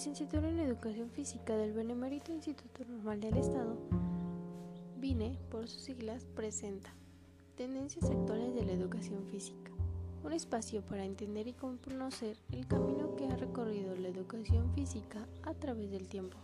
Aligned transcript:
licenciatura 0.00 0.48
en 0.48 0.58
Educación 0.60 1.10
Física 1.10 1.54
del 1.58 1.74
Benemérito 1.74 2.32
Instituto 2.32 2.86
Normal 2.86 3.20
del 3.20 3.36
Estado, 3.36 3.76
VINE, 4.96 5.38
por 5.50 5.68
sus 5.68 5.82
siglas, 5.82 6.24
presenta 6.34 6.94
Tendencias 7.54 8.10
actuales 8.10 8.54
de 8.54 8.64
la 8.64 8.72
educación 8.72 9.26
física, 9.26 9.70
un 10.24 10.32
espacio 10.32 10.80
para 10.80 11.04
entender 11.04 11.48
y 11.48 11.52
conocer 11.52 12.38
el 12.50 12.66
camino 12.66 13.14
que 13.14 13.26
ha 13.26 13.36
recorrido 13.36 13.94
la 13.94 14.08
educación 14.08 14.72
física 14.72 15.28
a 15.42 15.52
través 15.52 15.90
del 15.90 16.08
tiempo. 16.08 16.38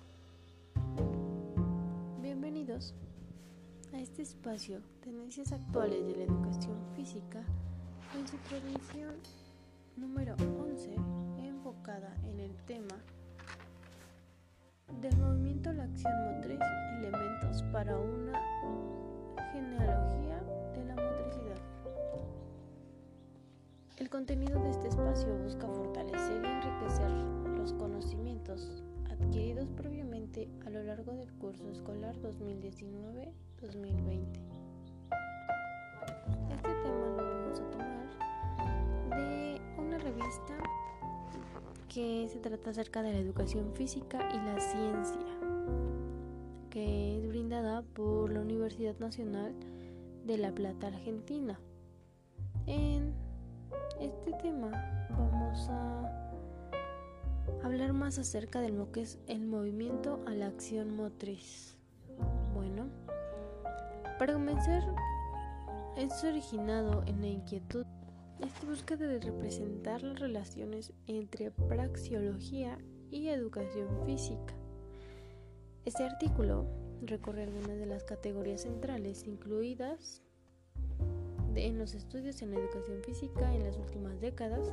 Bienvenidos 2.20 2.94
a 3.94 3.98
este 3.98 4.20
espacio 4.20 4.82
Tendencias 5.00 5.52
actuales 5.52 6.06
de 6.06 6.14
la 6.14 6.24
educación 6.24 6.76
física 6.94 7.42
en 8.18 8.28
su 8.28 8.36
transmisión 8.50 9.14
número 9.96 10.36
11 10.60 10.94
enfocada 11.38 12.14
en 12.26 12.40
el 12.40 12.54
tema 12.66 13.02
del 14.92 15.16
movimiento 15.18 15.72
la 15.72 15.84
acción 15.84 16.12
motriz, 16.24 16.60
elementos 16.98 17.62
para 17.72 17.98
una 17.98 18.40
genealogía 19.52 20.40
de 20.74 20.84
la 20.84 20.94
motricidad. 20.94 21.60
El 23.98 24.08
contenido 24.08 24.62
de 24.62 24.70
este 24.70 24.88
espacio 24.88 25.36
busca 25.38 25.66
fortalecer 25.66 26.42
y 26.42 26.46
enriquecer 26.46 27.10
los 27.58 27.72
conocimientos 27.74 28.84
adquiridos 29.10 29.68
previamente 29.76 30.48
a 30.64 30.70
lo 30.70 30.82
largo 30.82 31.12
del 31.12 31.32
curso 31.34 31.68
escolar 31.70 32.14
2019-2020. 32.22 33.32
Este 36.50 36.74
tema 36.82 37.06
lo 37.08 37.16
vamos 37.16 37.60
a 37.60 37.70
tomar 37.70 38.06
de 39.10 39.60
una 39.78 39.98
revista 39.98 40.54
que 41.96 42.28
se 42.28 42.40
trata 42.40 42.68
acerca 42.68 43.00
de 43.00 43.10
la 43.10 43.18
educación 43.18 43.72
física 43.72 44.18
y 44.30 44.36
la 44.36 44.60
ciencia, 44.60 45.26
que 46.68 47.16
es 47.16 47.26
brindada 47.26 47.80
por 47.94 48.30
la 48.30 48.40
Universidad 48.40 48.98
Nacional 48.98 49.54
de 50.26 50.36
La 50.36 50.52
Plata, 50.52 50.88
Argentina. 50.88 51.58
En 52.66 53.14
este 53.98 54.34
tema 54.42 54.72
vamos 55.08 55.70
a 55.70 56.34
hablar 57.64 57.94
más 57.94 58.18
acerca 58.18 58.60
de 58.60 58.68
lo 58.68 58.92
que 58.92 59.00
es 59.00 59.18
el 59.26 59.46
movimiento 59.46 60.22
a 60.26 60.34
la 60.34 60.48
acción 60.48 60.94
motriz. 60.94 61.78
Bueno, 62.52 62.90
para 64.18 64.34
comenzar, 64.34 64.82
es 65.96 66.22
originado 66.24 67.04
en 67.06 67.22
la 67.22 67.28
inquietud 67.28 67.86
esta 68.40 68.66
búsqueda 68.66 69.06
de 69.06 69.20
representar 69.20 70.02
las 70.02 70.20
relaciones 70.20 70.92
entre 71.06 71.50
praxiología 71.50 72.78
y 73.10 73.28
educación 73.28 73.88
física. 74.04 74.54
Este 75.84 76.04
artículo 76.04 76.66
recorre 77.02 77.44
algunas 77.44 77.78
de 77.78 77.86
las 77.86 78.04
categorías 78.04 78.62
centrales 78.62 79.24
incluidas 79.26 80.22
en 81.54 81.78
los 81.78 81.94
estudios 81.94 82.42
en 82.42 82.52
educación 82.52 83.02
física 83.02 83.54
en 83.54 83.64
las 83.64 83.78
últimas 83.78 84.20
décadas, 84.20 84.72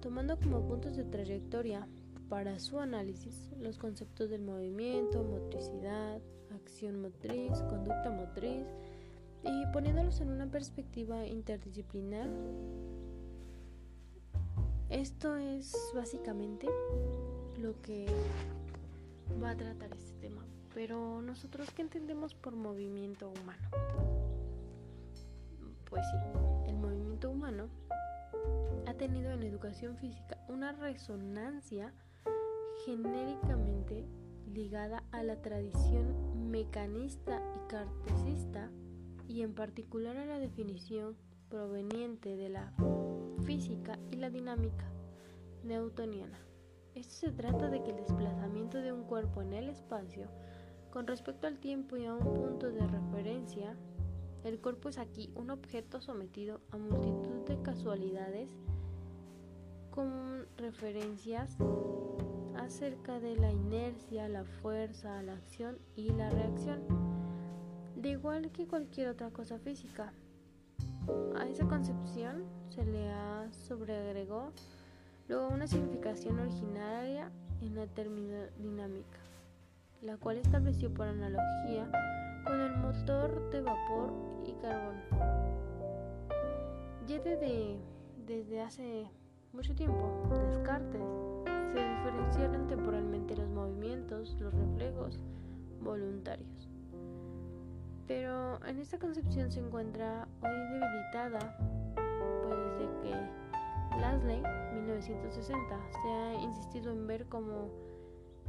tomando 0.00 0.38
como 0.38 0.66
puntos 0.66 0.96
de 0.96 1.04
trayectoria 1.04 1.88
para 2.28 2.60
su 2.60 2.78
análisis 2.78 3.50
los 3.58 3.78
conceptos 3.78 4.30
del 4.30 4.42
movimiento, 4.42 5.24
motricidad, 5.24 6.20
acción 6.54 7.00
motriz, 7.02 7.50
conducta 7.68 8.10
motriz, 8.10 8.64
y 9.42 9.66
poniéndolos 9.72 10.20
en 10.20 10.30
una 10.30 10.46
perspectiva 10.46 11.26
interdisciplinar 11.26 12.28
esto 14.90 15.36
es 15.36 15.72
básicamente 15.94 16.68
lo 17.58 17.80
que 17.80 18.06
va 19.42 19.50
a 19.50 19.56
tratar 19.56 19.92
este 19.92 20.12
tema. 20.20 20.44
Pero 20.74 21.22
nosotros, 21.22 21.70
¿qué 21.70 21.82
entendemos 21.82 22.34
por 22.34 22.54
movimiento 22.54 23.30
humano? 23.30 23.68
Pues 25.88 26.02
sí, 26.10 26.68
el 26.68 26.76
movimiento 26.76 27.30
humano 27.30 27.68
ha 28.86 28.94
tenido 28.94 29.30
en 29.32 29.42
educación 29.42 29.96
física 29.96 30.38
una 30.48 30.72
resonancia 30.72 31.92
genéricamente 32.84 34.04
ligada 34.52 35.04
a 35.12 35.22
la 35.22 35.40
tradición 35.42 36.50
mecanista 36.50 37.40
y 37.54 37.68
cartesista 37.68 38.70
y 39.28 39.42
en 39.42 39.54
particular 39.54 40.16
a 40.16 40.26
la 40.26 40.38
definición 40.38 41.16
proveniente 41.48 42.36
de 42.36 42.48
la 42.48 42.72
física 43.40 43.98
y 44.10 44.16
la 44.16 44.30
dinámica 44.30 44.90
newtoniana. 45.64 46.38
Esto 46.94 47.26
se 47.26 47.32
trata 47.32 47.68
de 47.68 47.82
que 47.82 47.90
el 47.90 47.96
desplazamiento 47.96 48.78
de 48.78 48.92
un 48.92 49.04
cuerpo 49.04 49.42
en 49.42 49.52
el 49.52 49.68
espacio 49.68 50.28
con 50.90 51.06
respecto 51.06 51.46
al 51.46 51.58
tiempo 51.58 51.96
y 51.96 52.06
a 52.06 52.14
un 52.14 52.34
punto 52.34 52.70
de 52.70 52.84
referencia, 52.84 53.76
el 54.42 54.58
cuerpo 54.58 54.88
es 54.88 54.98
aquí 54.98 55.30
un 55.36 55.50
objeto 55.50 56.00
sometido 56.00 56.60
a 56.72 56.78
multitud 56.78 57.46
de 57.46 57.62
casualidades 57.62 58.50
con 59.92 60.46
referencias 60.56 61.56
acerca 62.56 63.20
de 63.20 63.36
la 63.36 63.52
inercia, 63.52 64.28
la 64.28 64.44
fuerza, 64.44 65.22
la 65.22 65.34
acción 65.34 65.78
y 65.94 66.10
la 66.10 66.28
reacción, 66.30 66.80
de 67.94 68.10
igual 68.10 68.50
que 68.50 68.66
cualquier 68.66 69.08
otra 69.10 69.30
cosa 69.30 69.58
física. 69.58 70.12
A 71.36 71.46
esa 71.46 71.66
concepción 71.66 72.44
se 72.68 72.84
le 72.84 73.10
ha 73.10 73.48
sobreagregó 73.52 74.52
luego 75.28 75.48
una 75.48 75.66
significación 75.66 76.38
originaria 76.38 77.30
en 77.60 77.74
la 77.74 77.86
termodinámica, 77.86 79.18
la 80.02 80.16
cual 80.16 80.38
estableció 80.38 80.92
por 80.92 81.06
analogía 81.06 81.90
con 82.44 82.60
el 82.60 82.76
motor 82.76 83.50
de 83.50 83.60
vapor 83.60 84.12
y 84.46 84.52
carbón. 84.54 84.96
Ya 87.06 87.18
desde, 87.18 87.78
desde 88.26 88.60
hace 88.60 89.10
mucho 89.52 89.74
tiempo, 89.74 90.28
Descartes 90.50 91.02
se 91.72 91.88
diferenciaron 91.88 92.66
temporalmente 92.68 93.36
los 93.36 93.48
movimientos, 93.48 94.36
los 94.40 94.52
reflejos 94.54 95.20
voluntarios 95.80 96.59
pero 98.10 98.58
en 98.66 98.80
esta 98.80 98.98
concepción 98.98 99.52
se 99.52 99.60
encuentra 99.60 100.26
hoy 100.42 100.58
debilitada, 100.72 101.56
pues 102.42 102.58
desde 102.58 103.00
que 103.02 104.00
Lasley, 104.00 104.42
1960, 104.74 105.80
se 106.02 106.08
ha 106.08 106.34
insistido 106.42 106.90
en 106.90 107.06
ver 107.06 107.26
como 107.26 107.70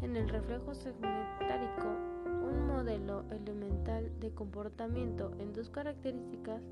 en 0.01 0.15
el 0.15 0.27
reflejo 0.29 0.73
segmentárico 0.73 1.85
un 2.25 2.65
modelo 2.65 3.23
elemental 3.29 4.11
de 4.19 4.31
comportamiento 4.33 5.31
en 5.37 5.53
dos 5.53 5.69
características 5.69 6.63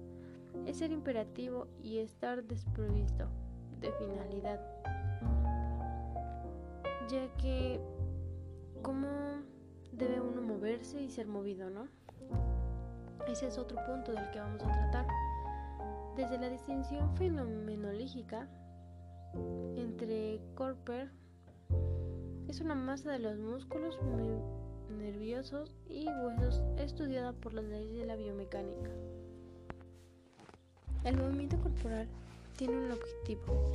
es 0.66 0.78
ser 0.78 0.92
imperativo 0.92 1.68
y 1.84 2.00
estar 2.00 2.44
desprovisto 2.44 3.28
de 3.82 3.92
finalidad, 3.92 4.60
ya 7.08 7.32
que 7.38 7.80
cómo 8.82 9.08
debe 9.92 10.22
uno 10.22 10.42
moverse 10.42 11.00
y 11.00 11.12
ser 11.12 11.28
movido, 11.28 11.70
¿no? 11.70 11.88
Ese 13.28 13.48
es 13.48 13.58
otro 13.58 13.78
punto 13.86 14.12
del 14.12 14.30
que 14.32 14.40
vamos 14.40 14.64
a 14.64 14.72
tratar. 14.72 15.08
Desde 16.16 16.38
la 16.38 16.50
distinción 16.50 17.16
fenomenológica 17.18 18.48
entre 19.76 20.42
corper 20.56 21.12
es 22.48 22.62
una 22.62 22.76
masa 22.76 23.12
de 23.12 23.20
los 23.20 23.38
músculos 23.38 24.00
nerviosos 24.98 25.76
y 25.88 26.08
huesos 26.08 26.64
estudiada 26.78 27.34
por 27.34 27.54
las 27.54 27.66
leyes 27.66 28.00
de 28.00 28.06
la 28.06 28.16
biomecánica. 28.16 28.90
El 31.04 31.18
movimiento 31.18 31.58
corporal 31.62 32.08
tiene 32.58 32.78
un 32.78 32.92
objetivo. 32.92 33.72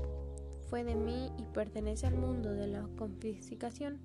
Fue 0.69 0.85
de 0.85 0.95
mí 0.95 1.31
y 1.39 1.43
pertenece 1.55 2.07
al 2.07 2.17
mundo 2.17 2.53
de 2.53 2.67
la 2.67 2.87
confiscación 2.99 3.99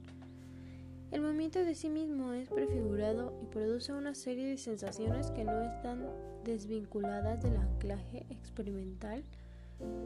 el 1.11 1.21
movimiento 1.21 1.63
de 1.63 1.73
sí 1.73 1.89
mismo 1.89 2.33
es 2.33 2.50
prefigurado 2.50 3.33
y 3.41 3.47
produce 3.47 3.94
una 3.94 4.13
serie 4.13 4.47
de 4.47 4.57
sensaciones 4.57 5.31
que 5.31 5.44
no 5.44 5.61
están 5.61 6.06
desvinculadas 6.44 7.41
del 7.41 7.57
anclaje 7.57 8.25
experimental 8.29 9.23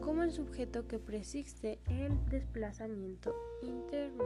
como 0.00 0.22
el 0.22 0.32
sujeto 0.32 0.86
que 0.86 0.98
persiste 0.98 1.78
el 1.88 2.12
desplazamiento 2.30 3.34
interno. 3.62 4.24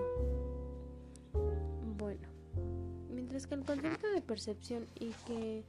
Bueno, 1.97 2.29
mientras 3.11 3.47
que 3.47 3.55
el 3.55 3.65
concepto 3.65 4.09
de 4.09 4.23
percepción 4.23 4.87
y 4.95 5.11
que 5.27 5.65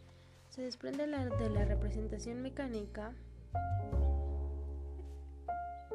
se 0.50 0.62
desprende 0.62 1.08
de 1.08 1.50
la 1.50 1.66
representación 1.66 2.42
mecánica 2.42 3.14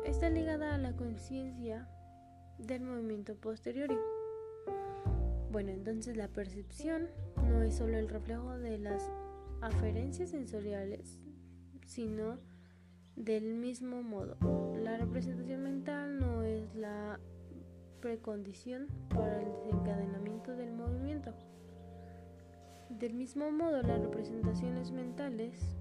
está 0.05 0.29
ligada 0.29 0.75
a 0.75 0.79
la 0.79 0.95
conciencia 0.97 1.89
del 2.59 2.83
movimiento 2.83 3.35
posterior. 3.35 3.91
Bueno, 5.55 5.71
entonces 5.71 6.17
la 6.17 6.27
percepción 6.27 7.07
no 7.49 7.63
es 7.63 7.77
solo 7.77 7.97
el 7.97 8.09
reflejo 8.09 8.59
de 8.59 8.77
las 8.77 9.09
aferencias 9.61 10.31
sensoriales, 10.31 11.21
sino 11.87 12.41
del 13.15 13.55
mismo 13.55 14.03
modo. 14.03 14.37
La 14.83 14.97
representación 14.97 15.63
mental 15.63 16.19
no 16.19 16.43
es 16.43 16.75
la 16.75 17.21
precondición 18.01 18.89
para 19.11 19.43
el 19.43 19.53
desencadenamiento 19.53 20.57
del 20.57 20.73
movimiento. 20.73 21.33
Del 22.91 23.15
mismo 23.15 23.53
modo, 23.53 23.81
las 23.81 24.01
representaciones 24.01 24.91
mentales 24.91 25.77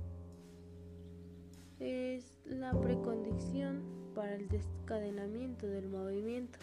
es 1.79 2.37
la 2.45 2.79
precondición 2.79 3.81
para 4.13 4.35
el 4.35 4.47
desencadenamiento 4.49 5.65
del 5.65 5.89
movimiento. 5.89 6.59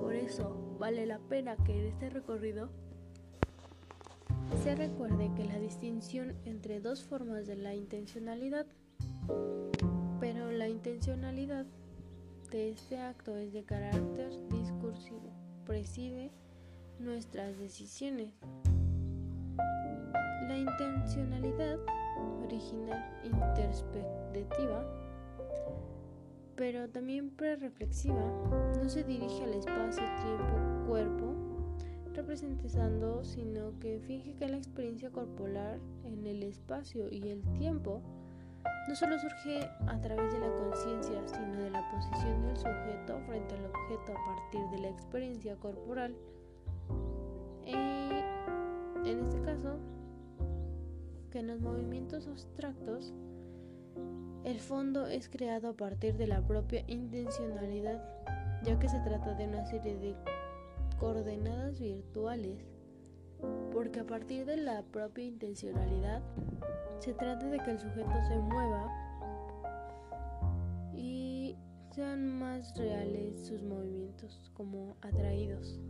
Por 0.00 0.14
eso 0.14 0.76
vale 0.78 1.06
la 1.06 1.18
pena 1.18 1.56
que 1.56 1.78
en 1.78 1.86
este 1.86 2.10
recorrido 2.10 2.70
se 4.62 4.74
recuerde 4.74 5.30
que 5.34 5.44
la 5.44 5.58
distinción 5.58 6.36
entre 6.44 6.80
dos 6.80 7.04
formas 7.04 7.46
de 7.46 7.56
la 7.56 7.74
intencionalidad, 7.74 8.66
pero 10.20 10.50
la 10.52 10.68
intencionalidad 10.68 11.66
de 12.50 12.70
este 12.70 12.98
acto 12.98 13.36
es 13.36 13.52
de 13.52 13.64
carácter 13.64 14.30
discursivo, 14.50 15.32
preside 15.66 16.30
nuestras 16.98 17.58
decisiones. 17.58 18.34
La 20.46 20.58
intencionalidad 20.58 21.78
original 22.44 23.20
interspectiva, 23.24 24.84
pero 26.62 26.88
también 26.88 27.30
prereflexiva, 27.30 28.22
no 28.80 28.88
se 28.88 29.02
dirige 29.02 29.42
al 29.42 29.54
espacio, 29.54 30.04
tiempo, 30.22 30.86
cuerpo, 30.86 31.34
representando, 32.14 33.24
sino 33.24 33.76
que 33.80 33.98
finge 34.06 34.36
que 34.36 34.46
la 34.46 34.58
experiencia 34.58 35.10
corporal 35.10 35.80
en 36.04 36.24
el 36.24 36.44
espacio 36.44 37.08
y 37.10 37.30
el 37.30 37.42
tiempo 37.54 38.00
no 38.86 38.94
solo 38.94 39.18
surge 39.18 39.68
a 39.88 40.00
través 40.00 40.32
de 40.32 40.38
la 40.38 40.54
conciencia, 40.54 41.26
sino 41.26 41.58
de 41.58 41.70
la 41.70 41.90
posición 41.90 42.44
del 42.44 42.56
sujeto 42.56 43.18
frente 43.26 43.56
al 43.56 43.64
objeto 43.64 44.12
a 44.12 44.24
partir 44.24 44.60
de 44.70 44.78
la 44.82 44.88
experiencia 44.90 45.56
corporal. 45.56 46.14
Y 47.66 47.74
en 49.08 49.18
este 49.18 49.40
caso, 49.40 49.80
que 51.32 51.40
en 51.40 51.48
los 51.48 51.60
movimientos 51.60 52.28
abstractos, 52.28 53.12
el 54.44 54.58
fondo 54.58 55.06
es 55.06 55.28
creado 55.28 55.68
a 55.68 55.76
partir 55.76 56.16
de 56.16 56.26
la 56.26 56.40
propia 56.40 56.84
intencionalidad, 56.88 58.02
ya 58.64 58.78
que 58.78 58.88
se 58.88 58.98
trata 59.00 59.34
de 59.34 59.46
una 59.46 59.64
serie 59.64 59.96
de 59.96 60.16
coordenadas 60.98 61.80
virtuales, 61.80 62.64
porque 63.72 64.00
a 64.00 64.06
partir 64.06 64.44
de 64.46 64.56
la 64.56 64.82
propia 64.82 65.24
intencionalidad 65.24 66.22
se 66.98 67.14
trata 67.14 67.48
de 67.48 67.58
que 67.58 67.72
el 67.72 67.80
sujeto 67.80 68.12
se 68.28 68.38
mueva 68.38 68.88
y 70.94 71.56
sean 71.90 72.38
más 72.38 72.76
reales 72.76 73.46
sus 73.46 73.62
movimientos 73.62 74.50
como 74.54 74.96
atraídos. 75.02 75.80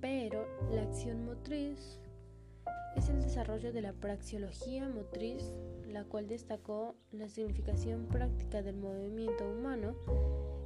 Pero 0.00 0.46
la 0.70 0.82
acción 0.82 1.24
motriz 1.24 2.00
es 2.96 3.08
el 3.08 3.22
desarrollo 3.22 3.72
de 3.72 3.82
la 3.82 3.92
praxiología 3.92 4.88
motriz, 4.88 5.54
la 5.92 6.04
cual 6.04 6.28
destacó 6.28 6.94
la 7.12 7.28
significación 7.28 8.06
práctica 8.06 8.62
del 8.62 8.76
movimiento 8.76 9.44
humano 9.50 9.94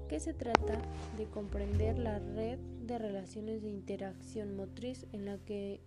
que 0.09 0.21
se 0.21 0.35
trata 0.35 0.81
de 1.17 1.27
comprender 1.27 1.99
la 1.99 2.19
red 2.19 2.59
de 2.59 2.99
relaciones 2.99 3.63
de 3.63 3.71
interacción 3.71 4.57
motriz 4.57 5.07
en 5.13 5.25
la 5.25 5.39
que 5.39 5.81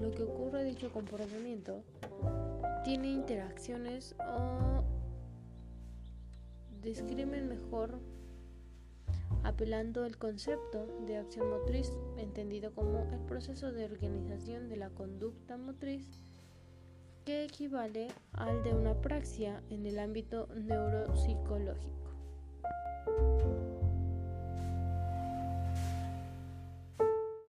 lo 0.00 0.10
que 0.10 0.22
ocurre 0.22 0.64
dicho 0.64 0.92
comportamiento 0.92 1.84
tiene 2.84 3.08
interacciones 3.08 4.14
o 4.18 4.84
describen 6.82 7.48
mejor 7.48 7.98
apelando 9.42 10.04
el 10.04 10.18
concepto 10.18 10.86
de 11.06 11.16
acción 11.16 11.50
motriz 11.50 11.92
entendido 12.16 12.74
como 12.74 12.98
el 13.12 13.20
proceso 13.20 13.72
de 13.72 13.84
organización 13.84 14.68
de 14.68 14.76
la 14.76 14.90
conducta 14.90 15.56
motriz 15.56 16.26
que 17.26 17.44
equivale 17.44 18.06
al 18.34 18.62
de 18.62 18.72
una 18.72 18.94
praxia 19.00 19.60
en 19.68 19.84
el 19.84 19.98
ámbito 19.98 20.48
neuropsicológico. 20.54 22.06